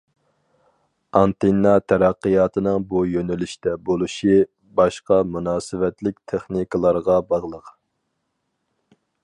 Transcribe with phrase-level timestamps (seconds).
[1.17, 4.39] ئانتېننا تەرەققىياتىنىڭ بۇ يۆنىلىشتە بولۇشى
[4.81, 7.71] باشقا مۇناسىۋەتلىك تېخنىكىلارغا باغلىق.